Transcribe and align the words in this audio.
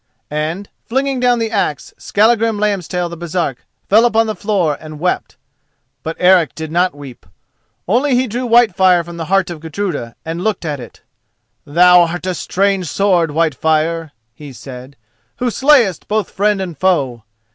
And, 0.31 0.67
flinging 0.87 1.19
down 1.19 1.37
the 1.37 1.51
axe, 1.51 1.93
Skallagrim 1.95 2.57
Lambstail 2.57 3.07
the 3.07 3.15
Baresark 3.15 3.57
fell 3.87 4.03
upon 4.03 4.25
the 4.25 4.33
floor 4.35 4.75
and 4.79 4.99
wept. 4.99 5.37
But 6.01 6.15
Eric 6.19 6.55
did 6.55 6.71
not 6.71 6.95
weep. 6.95 7.23
Only 7.87 8.15
he 8.15 8.25
drew 8.25 8.47
Whitefire 8.49 9.03
from 9.05 9.17
the 9.17 9.25
heart 9.25 9.51
of 9.51 9.59
Gudruda 9.59 10.15
and 10.25 10.43
looked 10.43 10.65
at 10.65 10.79
it. 10.79 11.01
"Thou 11.65 12.01
art 12.01 12.25
a 12.25 12.33
strange 12.33 12.87
sword, 12.87 13.29
Whitefire," 13.29 14.11
he 14.33 14.51
said, 14.51 14.95
"who 15.35 15.51
slayest 15.51 16.07
both 16.07 16.31
friend 16.31 16.59
and 16.59 16.75
foe! 16.75 17.23